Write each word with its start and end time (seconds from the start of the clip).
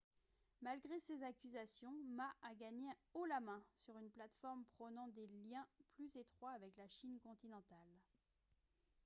malgré 0.63 0.99
ces 0.99 1.21
accusations 1.21 1.93
ma 2.15 2.27
a 2.41 2.55
gagné 2.55 2.89
haut 3.13 3.27
la 3.27 3.39
main 3.39 3.61
sur 3.75 3.99
une 3.99 4.09
plateforme 4.09 4.63
prônant 4.75 5.07
des 5.09 5.27
liens 5.27 5.67
plus 5.93 6.17
étroits 6.17 6.53
avec 6.53 6.75
la 6.77 6.87
chine 6.87 7.19
continentale 7.21 7.99